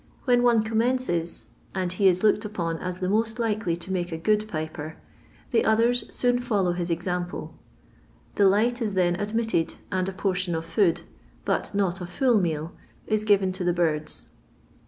When 0.25 0.41
one 0.41 0.63
commences— 0.63 1.45
and 1.75 1.93
he 1.93 2.07
is 2.07 2.23
looked 2.23 2.43
upon 2.43 2.79
as 2.79 3.01
the 3.01 3.07
most 3.07 3.37
likely 3.37 3.75
to 3.77 3.93
make 3.93 4.11
a 4.11 4.17
good 4.17 4.47
piper— 4.47 4.95
the 5.51 5.63
others 5.63 6.05
soon 6.09 6.39
fiiUow 6.39 6.75
bis 6.75 6.89
example. 6.89 7.53
The 8.33 8.47
light 8.47 8.81
is 8.81 8.95
then 8.95 9.15
admitted 9.19 9.75
sad 9.93 10.09
a 10.09 10.13
portion 10.13 10.55
of 10.55 10.65
food, 10.65 11.01
but 11.45 11.75
not 11.75 12.01
a 12.01 12.07
full 12.07 12.39
meal, 12.41 12.71
is 13.05 13.23
given 13.23 13.51
to 13.51 13.63
the 13.63 13.73
birds. 13.73 14.29